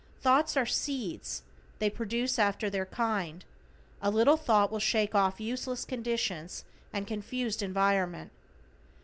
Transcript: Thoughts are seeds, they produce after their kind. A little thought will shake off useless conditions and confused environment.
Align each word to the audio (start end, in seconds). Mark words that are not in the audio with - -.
Thoughts 0.19 0.57
are 0.57 0.65
seeds, 0.65 1.43
they 1.77 1.87
produce 1.87 2.39
after 2.39 2.71
their 2.71 2.87
kind. 2.87 3.45
A 4.01 4.09
little 4.09 4.35
thought 4.35 4.71
will 4.71 4.79
shake 4.79 5.13
off 5.13 5.39
useless 5.39 5.85
conditions 5.85 6.65
and 6.91 7.05
confused 7.05 7.61
environment. 7.61 8.31